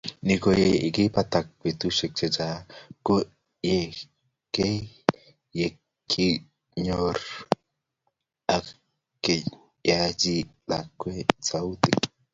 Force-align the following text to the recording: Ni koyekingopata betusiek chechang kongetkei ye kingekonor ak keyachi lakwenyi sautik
Ni 0.25 0.35
koyekingopata 0.43 1.39
betusiek 1.61 2.11
chechang 2.19 2.63
kongetkei 3.05 4.79
ye 5.57 5.67
kingekonor 6.11 7.17
ak 8.55 8.65
keyachi 9.23 10.35
lakwenyi 10.69 11.23
sautik 11.47 11.99